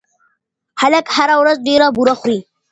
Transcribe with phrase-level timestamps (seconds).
[0.79, 2.39] خلک هره ورځ ډېره بوره خوري.